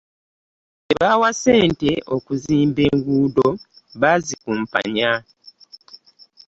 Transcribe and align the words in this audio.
Bebaawa 0.85 1.29
sente 1.41 1.91
okuximba 2.15 2.81
enguudo, 2.91 3.47
bszikumpanya. 4.01 5.11